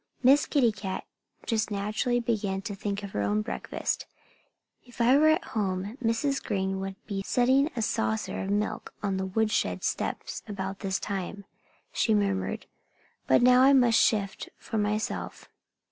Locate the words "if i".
4.83-5.15